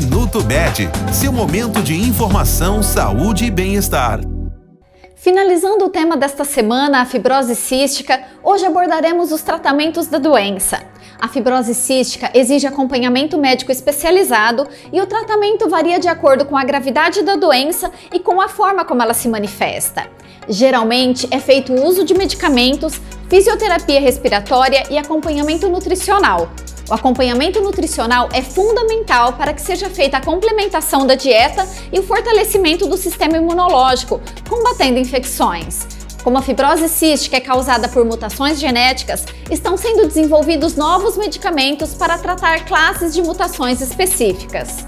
[0.00, 4.20] Minuto Med, seu momento de informação, saúde e bem-estar.
[5.16, 10.84] Finalizando o tema desta semana, a fibrose cística, hoje abordaremos os tratamentos da doença.
[11.20, 16.62] A fibrose cística exige acompanhamento médico especializado e o tratamento varia de acordo com a
[16.62, 20.06] gravidade da doença e com a forma como ela se manifesta.
[20.48, 26.48] Geralmente é feito o uso de medicamentos, fisioterapia respiratória e acompanhamento nutricional.
[26.88, 32.02] O acompanhamento nutricional é fundamental para que seja feita a complementação da dieta e o
[32.02, 35.86] fortalecimento do sistema imunológico, combatendo infecções.
[36.24, 42.16] Como a fibrose cística é causada por mutações genéticas, estão sendo desenvolvidos novos medicamentos para
[42.16, 44.87] tratar classes de mutações específicas.